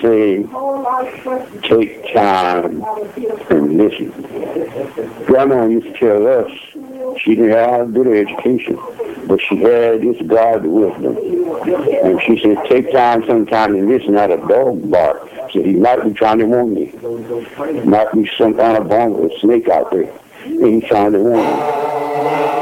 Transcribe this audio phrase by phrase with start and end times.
[0.00, 0.44] Say,
[1.62, 2.82] take time
[3.50, 4.10] and listen.
[5.26, 6.50] Grandma used to tell us
[7.20, 8.78] she didn't have a good education,
[9.26, 11.16] but she had this God wisdom.
[12.02, 15.28] And she said, take time sometime and listen at a dog bark.
[15.52, 16.92] So he might be trying to warn me.
[17.84, 20.10] Might be some kind of bomb or snake out there.
[20.44, 22.59] And he's trying to warn me.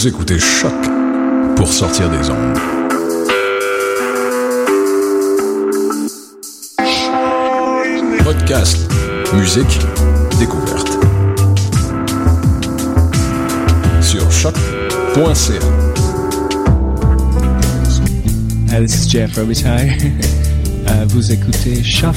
[0.00, 0.72] Vous écoutez Choc
[1.56, 2.58] pour sortir des ondes.
[8.24, 8.78] podcast,
[9.34, 9.78] musique,
[10.38, 10.88] découverte.
[14.00, 15.60] Sur choc.ca.
[18.72, 19.98] Hey, this is Jeff Robitaille.
[20.86, 22.16] Uh, vous écoutez Choc.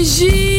[0.00, 0.49] fugir.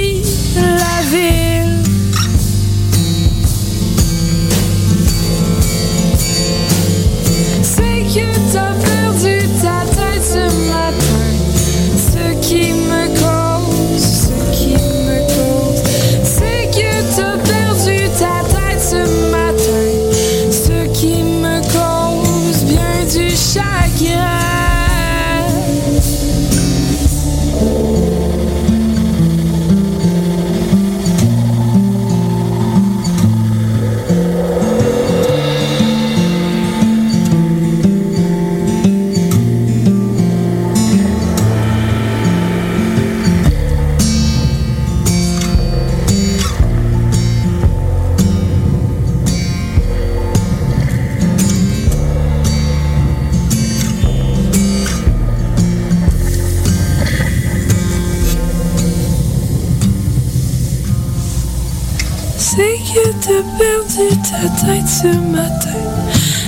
[64.65, 65.79] Tête ce matin.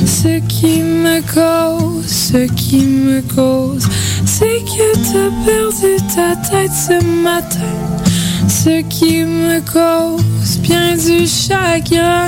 [0.05, 3.87] Ce qui me cause, ce qui me cause,
[4.25, 7.73] c'est que t'as perdu ta tête ce matin.
[8.47, 12.27] Ce qui me cause bien du chagrin.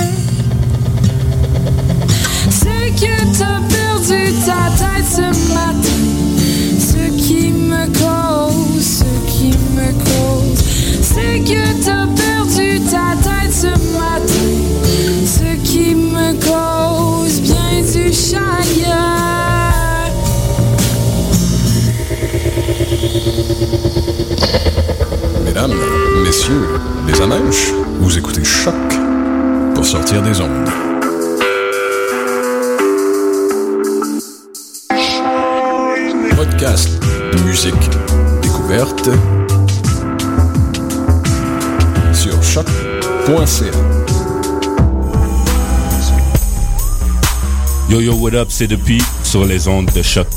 [2.49, 6.01] C'est que t'as perdu ta tête ce matin.
[6.79, 10.63] Ce qui me cause, ce qui me cause,
[11.01, 13.44] c'est que t'as perdu ta tête
[25.43, 25.73] Mesdames,
[26.23, 26.65] messieurs,
[27.07, 28.73] les amèches, vous écoutez Choc
[29.73, 30.69] pour sortir des ondes.
[36.37, 36.89] Podcast,
[37.45, 37.73] musique,
[38.41, 39.09] découverte
[42.13, 43.71] sur choc.ca.
[47.89, 50.27] Yo yo, what up, c'est depuis sur les ondes de choc.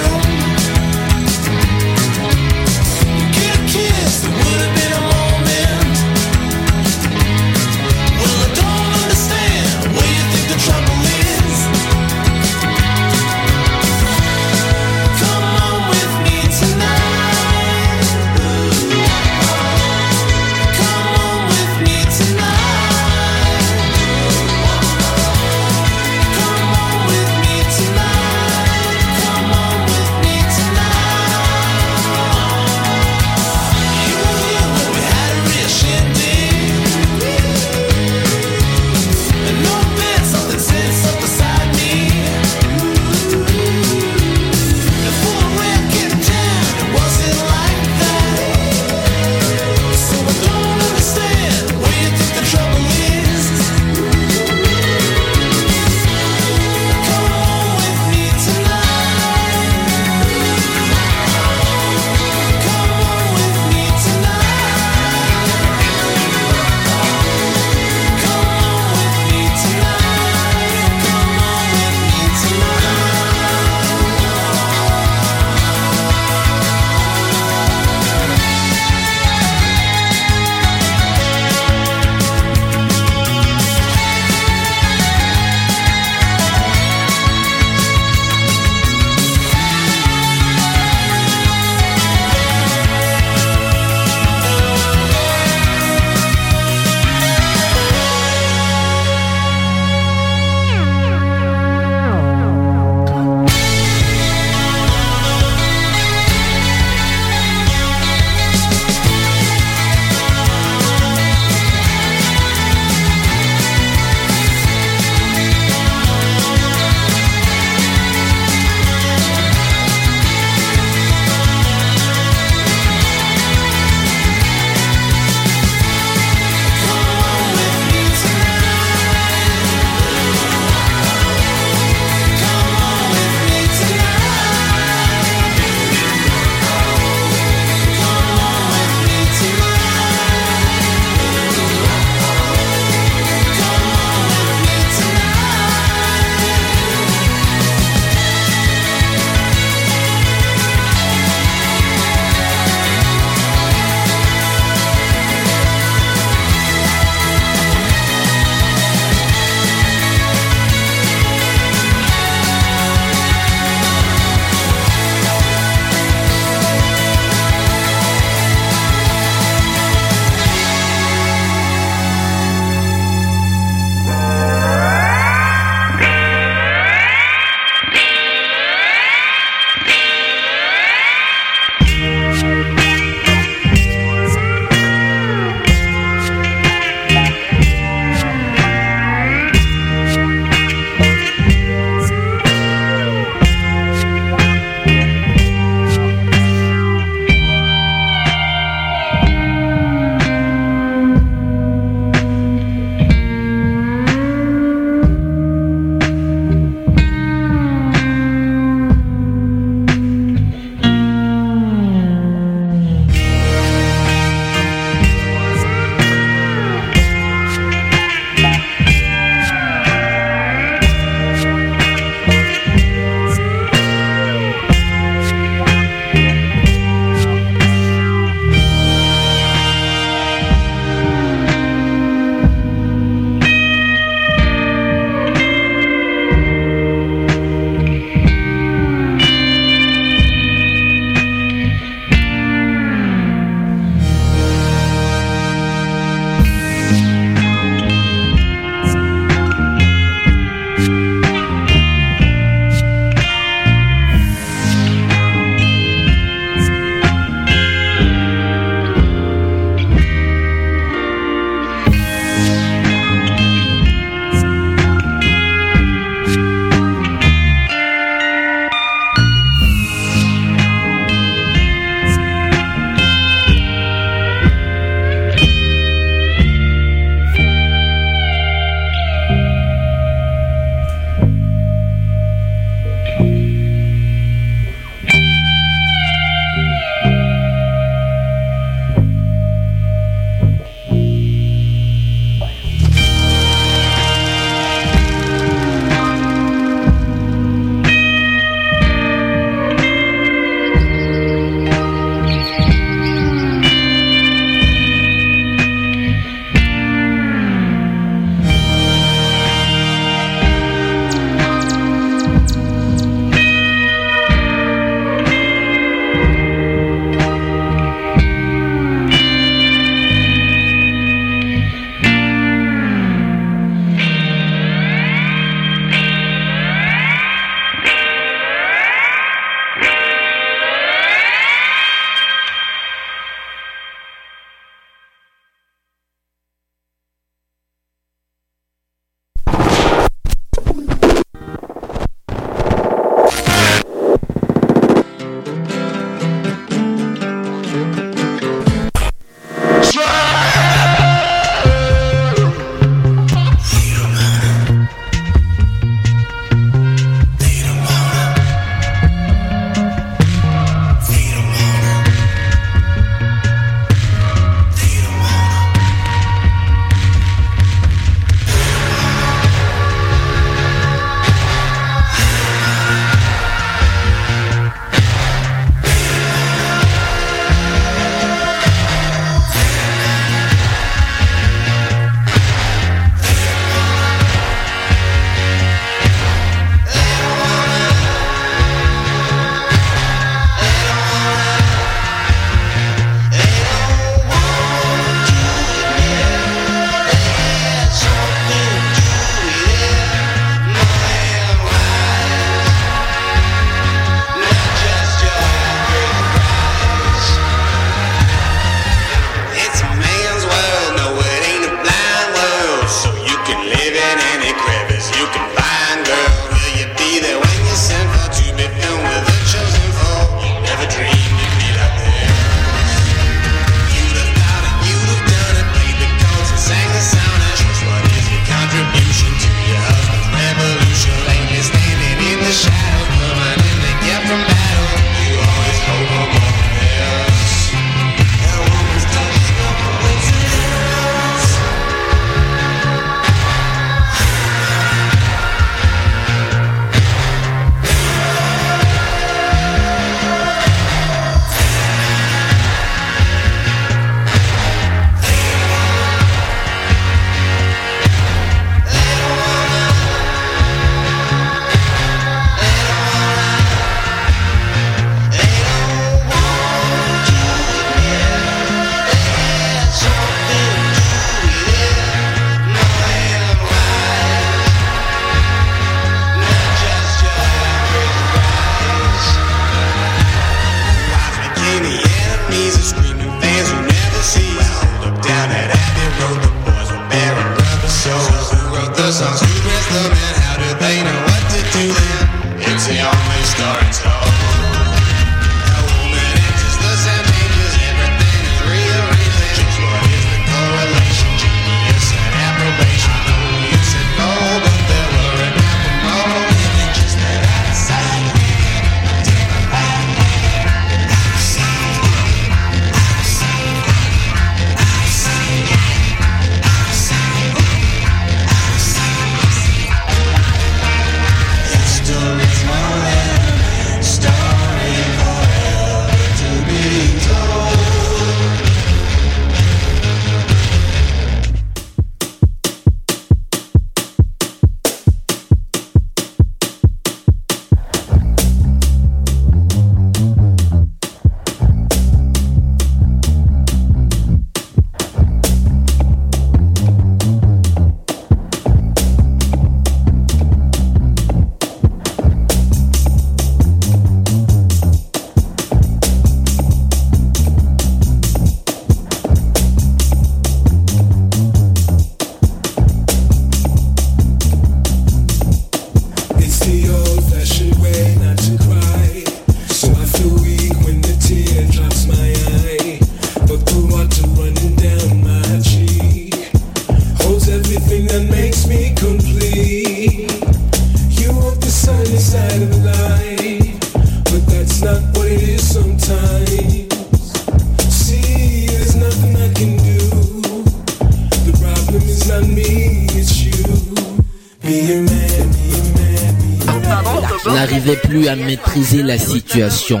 [597.52, 600.00] N'arrivait plus à maîtriser la situation.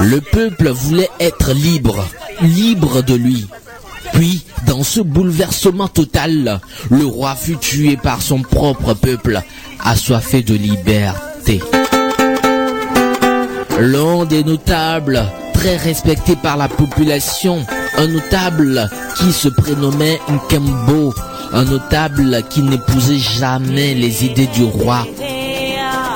[0.00, 2.06] Le peuple voulait être libre,
[2.42, 3.46] libre de lui.
[4.12, 6.60] Puis, dans ce bouleversement total,
[6.90, 9.40] le roi fut tué par son propre peuple,
[9.84, 11.60] assoiffé de liberté.
[13.78, 17.64] L'un des notables, très respecté par la population,
[17.96, 21.14] un notable qui se prénommait Nkembo,
[21.52, 25.06] un notable qui n'épousait jamais les idées du roi,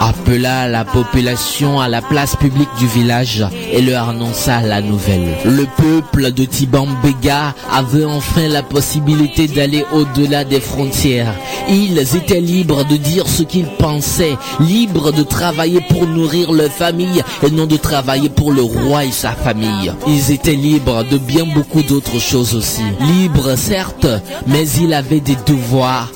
[0.00, 5.36] appela la population à la place publique du village et leur annonça la nouvelle.
[5.44, 11.34] Le peuple de Tibambega avait enfin la possibilité d'aller au-delà des frontières.
[11.68, 17.22] Ils étaient libres de dire ce qu'ils pensaient, libres de travailler pour nourrir leur famille
[17.42, 19.92] et non de travailler pour le roi et sa famille.
[20.06, 22.82] Ils étaient libres de bien beaucoup d'autres choses aussi.
[23.00, 24.06] Libres certes,
[24.46, 26.10] mais ils avaient des devoirs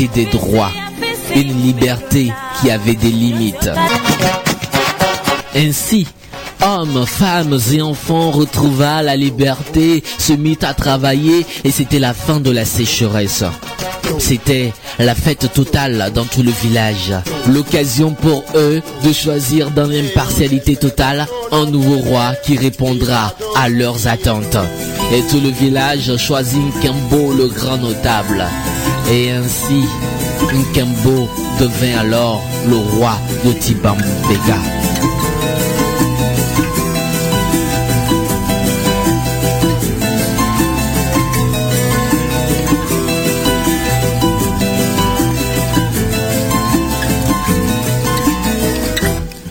[0.00, 0.70] et des droits
[1.34, 3.70] une liberté qui avait des limites.
[5.54, 6.06] Ainsi,
[6.64, 12.40] hommes, femmes et enfants retrouva la liberté, se mit à travailler et c'était la fin
[12.40, 13.44] de la sécheresse.
[14.18, 17.12] C'était la fête totale dans tout le village.
[17.48, 24.08] L'occasion pour eux de choisir dans l'impartialité totale un nouveau roi qui répondra à leurs
[24.08, 24.56] attentes.
[25.12, 28.44] Et tout le village choisit Nkembo le grand notable.
[29.10, 29.84] Et ainsi,
[30.52, 31.28] Nkembo
[31.60, 33.12] devint alors le roi
[33.44, 34.58] de Tibambega.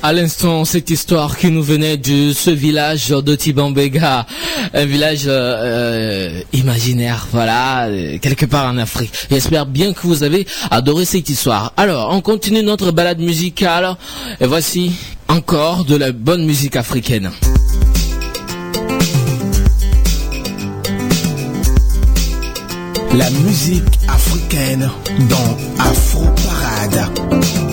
[0.10, 4.26] À l'instant, cette histoire qui nous venait de ce village de Tibambega,
[4.74, 9.12] un village euh, euh, imaginaire, voilà, euh, quelque part en Afrique.
[9.30, 11.74] J'espère bien que vous avez adoré cette histoire.
[11.78, 13.98] Alors, on continue notre balade musicale
[14.42, 14.94] et voici
[15.28, 17.30] encore de la bonne musique africaine.
[23.16, 24.90] La musique africaine
[25.30, 27.69] dans Afro Parade.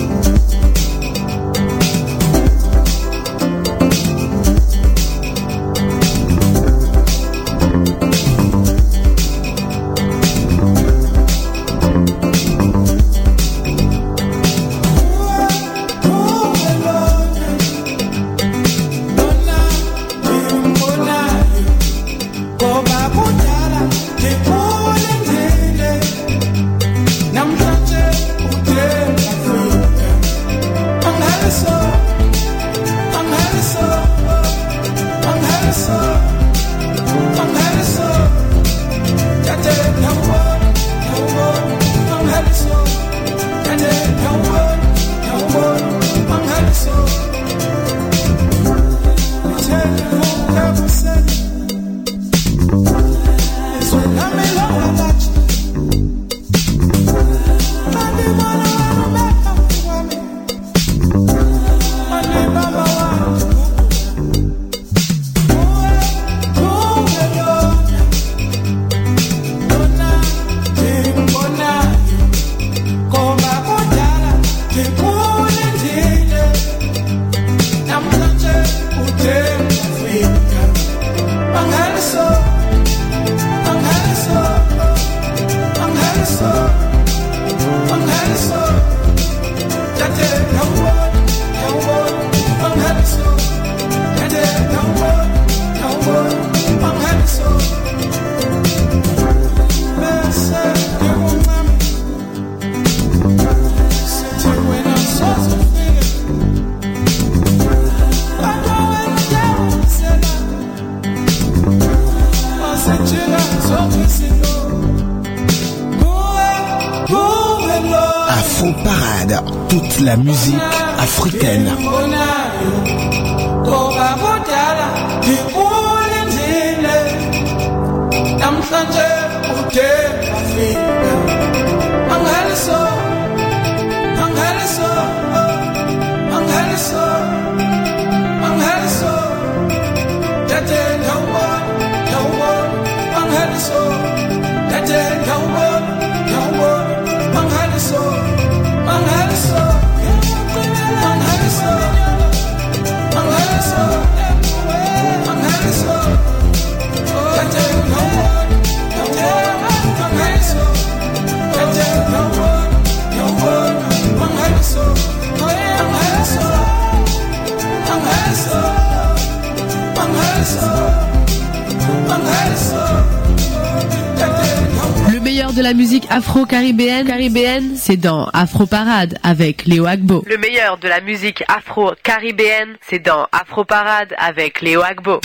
[177.87, 180.21] c'est dans Afro Parade avec Léo Agbo.
[180.27, 185.21] Le meilleur de la musique afro-caribéenne, c'est dans Afro Parade avec Léo Agbo.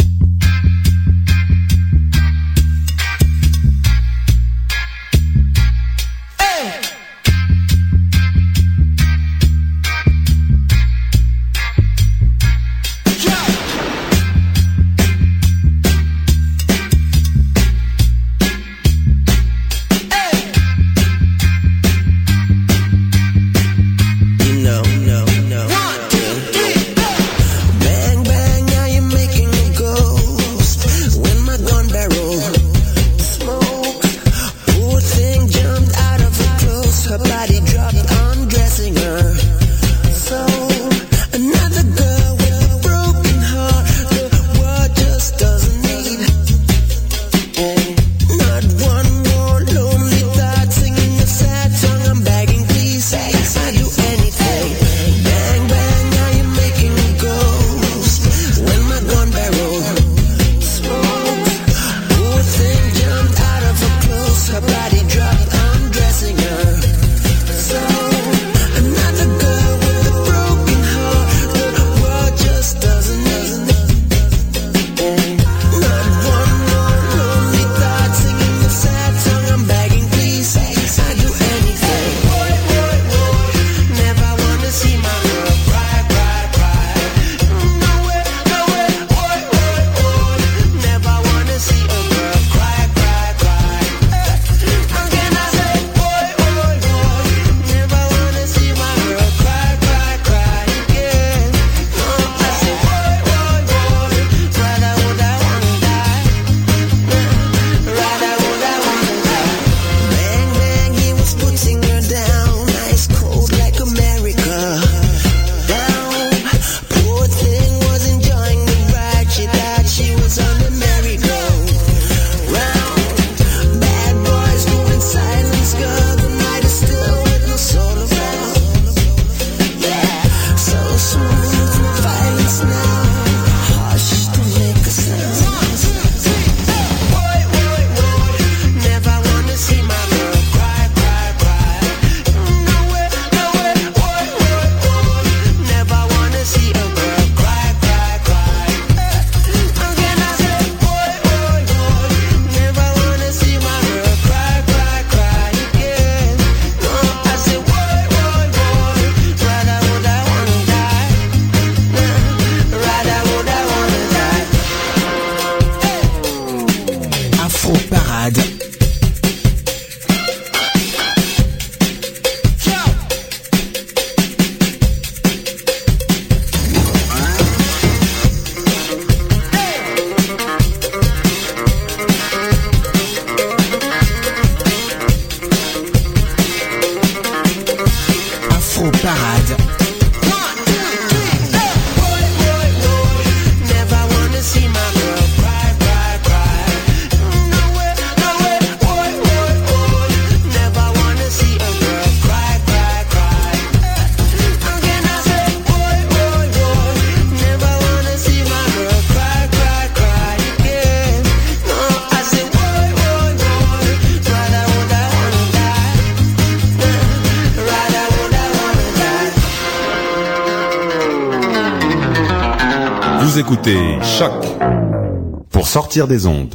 [225.73, 226.55] Sortir des ondes.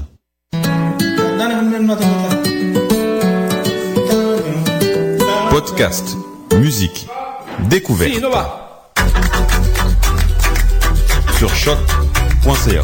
[5.49, 6.15] Podcast,
[6.53, 7.07] musique,
[7.67, 8.13] découverte.
[11.39, 12.83] Sur choc.ca.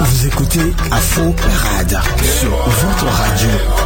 [0.00, 3.81] Vous écoutez à fond parade sur votre radio.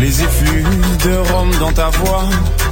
[0.00, 2.24] Les effluves de rhum dans ta voix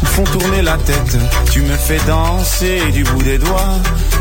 [0.04, 1.16] font tourner la tête.
[1.50, 3.74] Tu me fais danser du bout des doigts,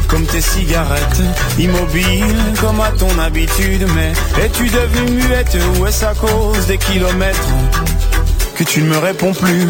[0.08, 1.22] comme tes cigarettes,
[1.60, 3.86] immobile comme à ton habitude.
[3.96, 4.12] Mais
[4.44, 7.50] es-tu devenue muette ou est-ce à cause des kilomètres
[8.56, 9.68] que tu ne me réponds plus?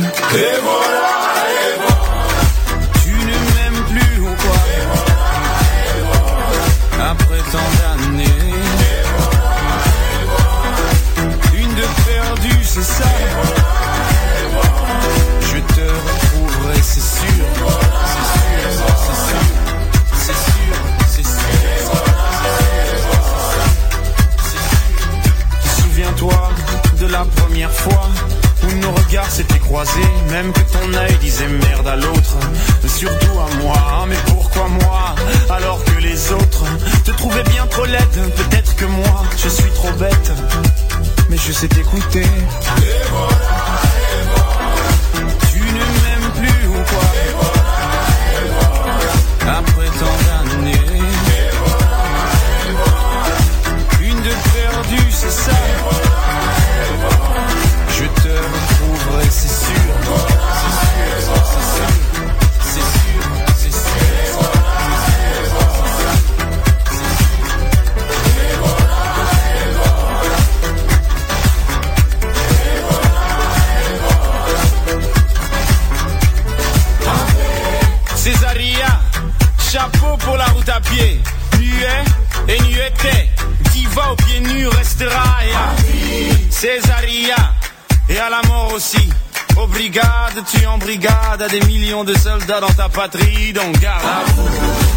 [91.41, 94.23] À des millions de soldats dans ta patrie, donc garde à.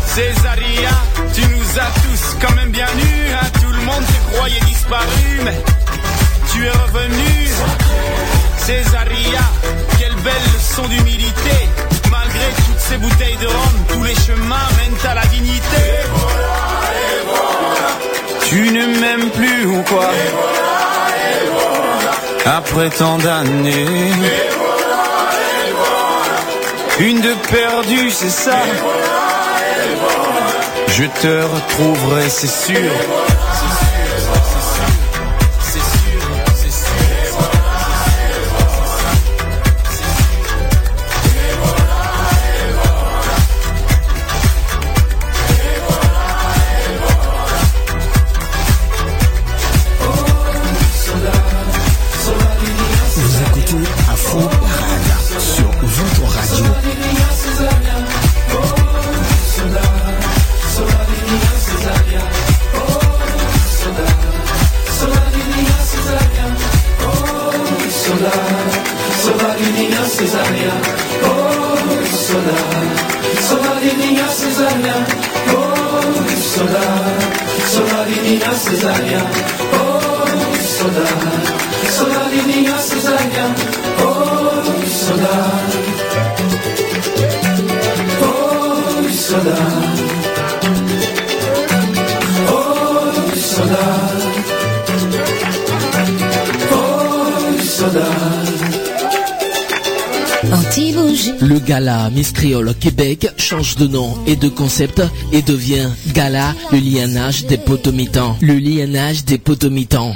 [0.06, 0.90] Césaria,
[1.34, 3.46] tu nous as tous quand même bien nus, hein.
[3.60, 5.60] tout le monde te croyait disparu, mais
[6.52, 7.48] tu es revenu.
[8.56, 9.40] Césaria,
[9.98, 11.68] quelle belle leçon d'humilité.
[12.10, 15.86] Malgré toutes ces bouteilles de rhum, tous les chemins mènent à la dignité.
[18.48, 20.10] Tu ne m'aimes plus ou quoi?
[22.46, 24.12] Après tant d'années.
[27.00, 28.58] Une de perdue, c'est ça.
[30.88, 32.90] Je te retrouverai, c'est sûr.
[76.58, 76.80] soda,
[77.72, 79.22] soda divina Cesaria.
[79.78, 80.26] Oh,
[80.76, 81.06] soda,
[81.96, 83.46] soda divina Cesaria.
[84.02, 85.36] Oh, soda.
[88.22, 89.77] Oh, soda.
[101.40, 105.02] Le gala Miss Créole Québec change de nom et de concept
[105.32, 108.36] et devient Gala le lianage des potomitans.
[108.40, 110.14] Le lianage des potomitans.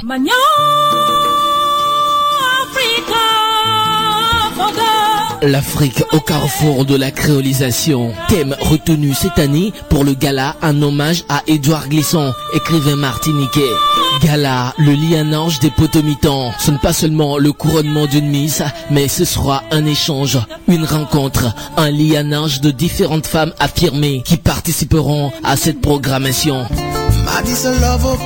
[5.45, 8.13] L'Afrique au carrefour de la créolisation.
[8.29, 13.59] Thème retenu cette année pour le gala, un hommage à Édouard Glisson, écrivain martiniquais.
[14.23, 16.53] Gala, le lianage des potomitans.
[16.59, 20.39] Ce n'est pas seulement le couronnement d'une miss, mais ce sera un échange,
[20.69, 26.65] une rencontre, un lianage de différentes femmes affirmées qui participeront à cette programmation.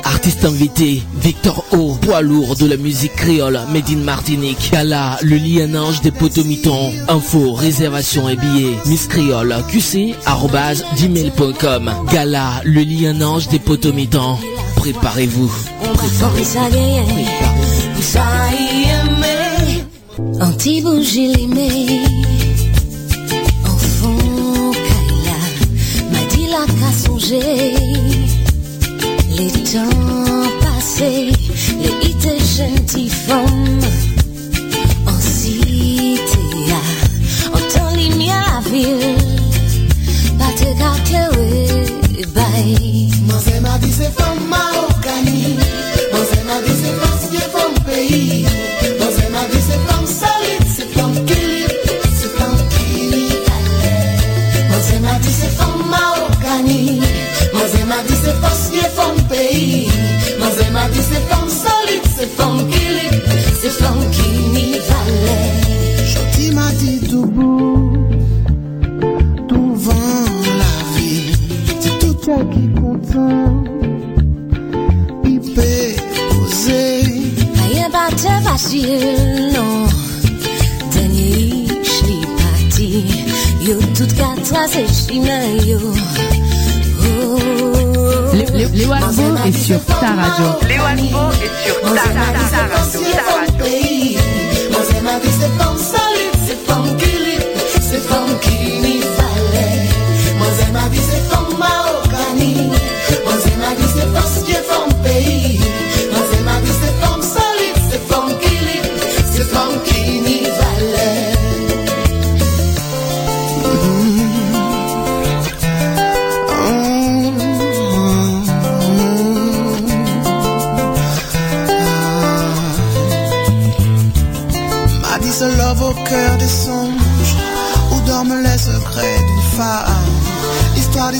[0.03, 4.69] Artiste invité, Victor O, poids lourd de la musique créole, Médine Martinique.
[4.71, 6.91] Gala, le lien ange des potomitons.
[7.07, 8.75] Info, réservation et billets.
[8.85, 11.89] Miss Créole, QC, arrobase, gmail.com.
[12.11, 14.37] Gala, le lien ange des potomitons.
[14.75, 15.51] Préparez-vous.
[15.83, 16.35] Préparez-vous.
[23.65, 25.39] Enfant, Kaila,
[26.11, 26.65] m'a dit la
[29.37, 31.31] les temps passés,
[31.79, 33.76] les hits et gentilles femmes
[59.07, 59.89] femme qui est femme pays.
[60.39, 61.01] Moi c'est ma vie,
[89.67, 90.45] sur ta radio.
[90.65, 93.01] Les Wagbo est sur ta, ta, ta radio.
[94.89, 96.06] C'est ma vie, c'est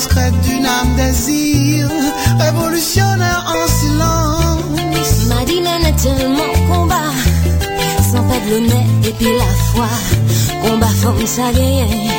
[0.08, 1.90] Discrète d'une âme désir
[2.40, 7.12] Révolutionnaire en silence M'a dit, mais tellement combat.
[8.10, 9.88] Sans perdre le nez et puis la foi.
[10.64, 12.12] Combat femme, gagne.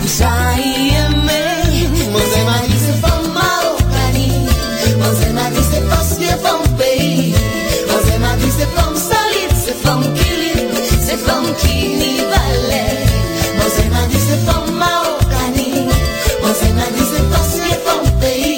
[0.00, 0.28] Pour ça,
[0.58, 1.88] y aimer.
[2.10, 4.48] Moi c'est ma vie, c'est femme marocaine.
[4.98, 7.34] Moi c'est ma vie, c'est qui est femme pays.
[7.88, 10.30] Moi c'est ma vie, c'est femme solide, c'est femme qui
[11.00, 13.06] c'est femme qui n'y valait.
[13.56, 14.59] Moi c'est ma vie, c'est femme.
[16.80, 18.49] Moi c'est ma vie, c'est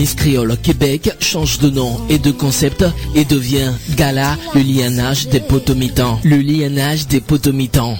[0.00, 5.40] Miss Créole Québec change de nom et de concept et devient Gala le lianage des
[5.40, 6.18] potomitans.
[6.24, 7.98] Le lianage des potomitans.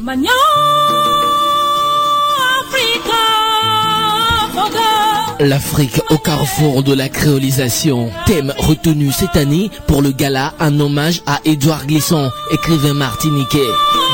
[5.40, 8.10] L'Afrique au carrefour de la créolisation.
[8.26, 13.58] Thème retenu cette année pour le gala, un hommage à Édouard Glisson, écrivain martiniquais.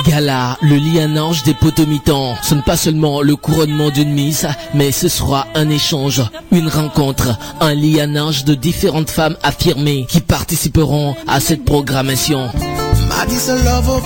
[0.06, 2.36] Gala, le lianage des potomitans.
[2.44, 6.22] Ce n'est pas seulement le couronnement d'une miss, mais ce sera un échange,
[6.52, 12.50] une rencontre, un lianage de différentes femmes affirmées qui participeront à cette programmation.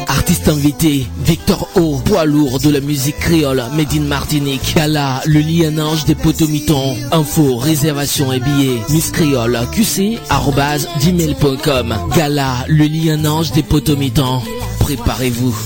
[0.06, 4.74] Artiste invité, Victor O, poids lourd de la musique créole, Made in Martinique.
[4.76, 6.96] Gala, le lianage des potomitons.
[7.10, 8.80] Info, réservation et billets.
[8.90, 11.94] Miss Créole, qc, arrobase, gmail.com.
[12.14, 14.42] Gala, le lianage des potomitons.
[14.78, 15.56] Préparez-vous.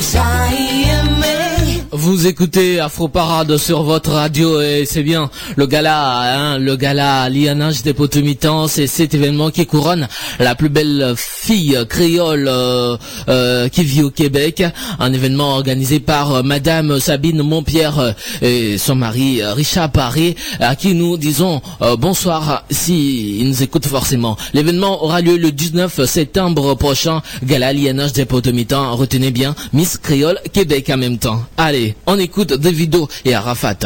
[0.00, 0.22] Ça
[2.06, 7.28] Vous écoutez Afro Parade sur votre radio et c'est bien le gala, hein, le gala
[7.28, 10.06] lianage des potomitans, c'est cet événement qui couronne
[10.38, 12.96] la plus belle fille créole euh,
[13.28, 14.62] euh, qui vit au Québec.
[15.00, 21.16] Un événement organisé par Madame Sabine Montpierre et son mari Richard Paré, à qui nous
[21.16, 24.36] disons euh, bonsoir si nous écoutent forcément.
[24.54, 27.20] L'événement aura lieu le 19 septembre prochain.
[27.42, 31.42] Gala lianage des potomitans, retenez bien Miss Créole Québec en même temps.
[31.56, 33.78] Allez, on écoute Davido et Arafat.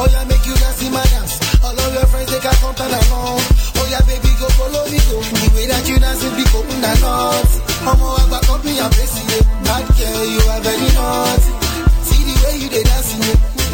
[0.00, 1.40] Oh yeah, make you dance in my dance.
[1.58, 2.74] All of your friends they can come.
[2.78, 5.18] Oh yeah, baby, go follow me go.
[5.18, 7.50] The way that you dance it be open and not.
[7.82, 9.26] I'm all about company, I'm busy.
[9.66, 11.50] Bad girl, you are very naughty.
[12.06, 13.67] See the way you they dancing.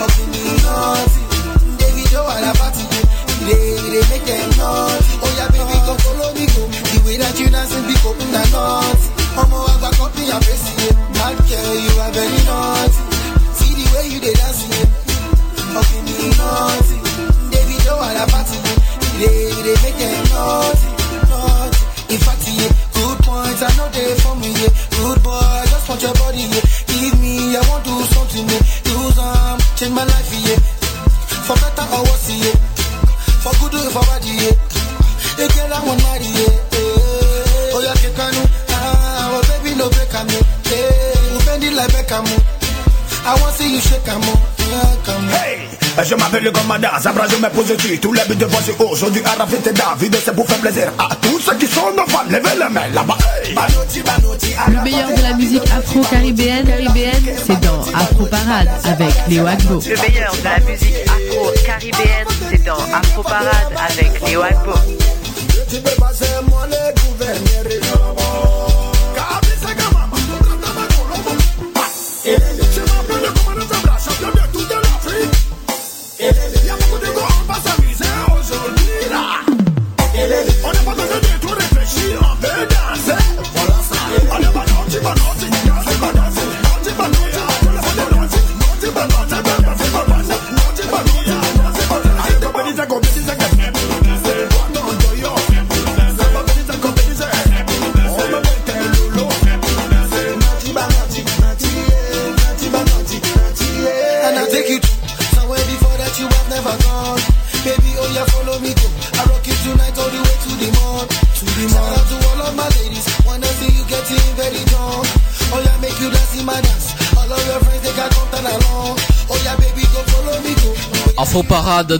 [0.00, 1.24] Hugging me not
[2.24, 2.84] want a party.
[3.44, 5.04] They make them naughty.
[5.20, 6.62] Oh yeah, baby, come follow me go.
[6.66, 9.08] The way that you dancing, be open and naughty.
[9.34, 10.94] Ọmọ àgbà kan fi hàn fèsì yẹn.
[11.14, 13.00] Bad girl, you are very naughty.
[13.58, 14.88] See the way you dey dance yẹn.
[15.74, 16.96] Hugging me naughty.
[17.52, 18.58] Baby, don't want a party.
[19.20, 19.36] They
[19.66, 20.86] they make them naughty,
[21.30, 21.80] naughty.
[22.14, 24.50] In fact, yeah, good points I know they for me.
[24.62, 26.44] Yeah, good boy, I just want your body.
[26.54, 28.46] Yeah, give me, I want to do something.
[28.52, 29.63] Yeah, do some.
[29.76, 30.56] Change my life, yeah.
[31.46, 32.54] For better or worse, yeah.
[33.42, 34.54] For good or for bad, yeah.
[35.36, 37.74] You get that one marry, yeah.
[37.74, 38.42] Oh, yeah, Kekanu.
[38.70, 41.32] Ah, oh, baby, no Beckham, yeah.
[41.32, 42.24] You bend it like Beckham.
[42.24, 43.26] Oh.
[43.26, 44.53] I want to see you shake, I'm
[45.32, 45.68] Hey,
[46.04, 49.22] je m'appelle le commandant, Zabra je me pose dessus Tous les buts de voici aujourd'hui
[49.24, 52.58] Arafit et David C'est pour faire plaisir à tous ceux qui sont nos fans Levez
[52.58, 53.54] les mains là-bas hey.
[54.68, 59.80] Le meilleur de la musique afro-caribéenne, caribéenne, c'est dans Afro Parade avec Léo Agbo.
[59.80, 64.72] Le meilleur de la musique afro-caribéenne, c'est dans Afro Parade avec Léo Agbo.
[67.26, 67.63] And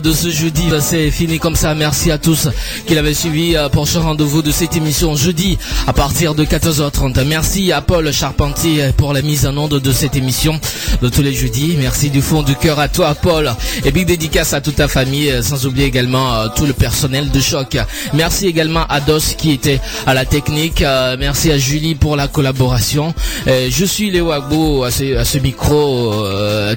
[0.05, 1.75] parade de jeudi, bah, c'est fini comme ça.
[1.75, 2.47] Merci à tous
[2.87, 5.57] qui l'avaient suivi euh, pour ce rendez-vous de cette émission jeudi
[5.87, 7.23] à partir de 14h30.
[7.25, 10.59] Merci à Paul Charpentier pour la mise en onde de cette émission
[11.01, 11.75] de tous les jeudis.
[11.79, 13.51] Merci du fond du cœur à toi, Paul.
[13.83, 17.29] Et big dédicace à toute ta famille, euh, sans oublier également euh, tout le personnel
[17.31, 17.77] de choc.
[18.13, 20.81] Merci également à Dos qui était à la technique.
[21.19, 23.13] Merci à Julie pour la collaboration.
[23.47, 26.13] Je suis Léo Agbo à ce, à ce micro.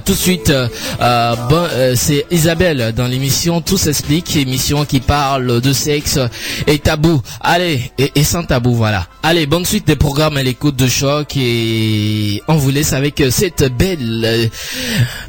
[0.05, 0.51] tout de suite,
[0.99, 6.19] bon, c'est Isabelle dans l'émission Tout s'explique, émission qui parle de sexe
[6.67, 7.21] et tabou.
[7.39, 9.07] Allez, et, et sans tabou, voilà.
[9.23, 13.63] Allez, bonne suite des programmes à l'écoute de choc et on vous laisse avec cette
[13.77, 14.51] belle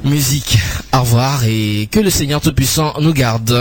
[0.04, 0.58] musique.
[0.92, 3.52] Au revoir et que le Seigneur Tout-Puissant nous garde.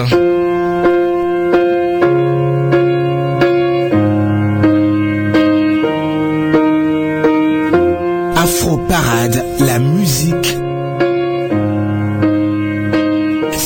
[8.35, 10.55] Afro Parade, la musique.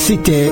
[0.06, 0.52] C'était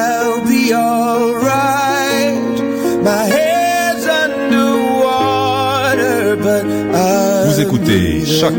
[7.91, 8.53] écoutez Choc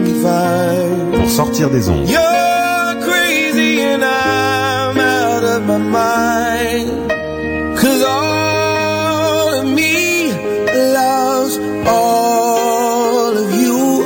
[1.15, 2.09] pour sortir des ondes.
[2.09, 7.11] You're crazy and I'm out of my mind.
[7.77, 14.05] Cause all of me loves all of you.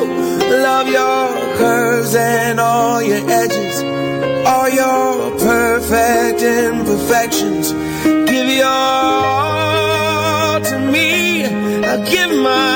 [0.63, 3.83] Love your curves and all your edges.
[4.47, 7.73] All your perfect imperfections.
[8.05, 11.45] Give your all to me.
[11.45, 12.76] I give my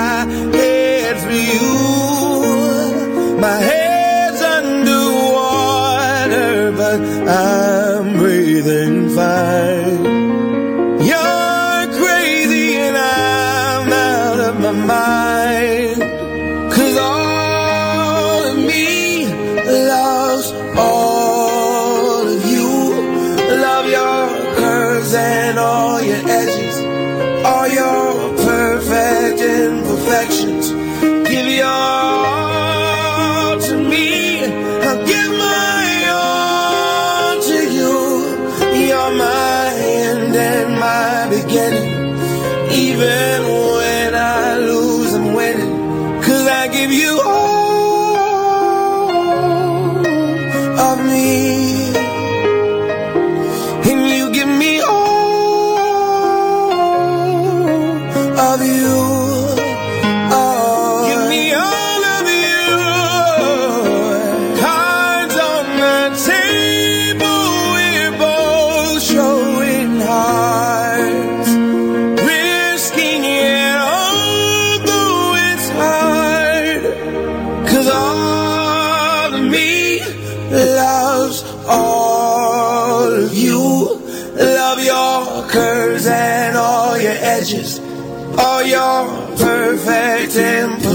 [3.41, 5.01] My head's underwater,
[6.73, 9.80] but I'm breathing fine.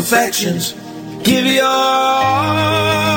[0.06, 0.72] Imperfections.
[1.24, 3.15] Give your all.